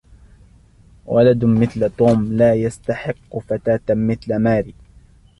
[1.05, 4.73] ولد مثل توم لا يستحق فتاة مثل ماري.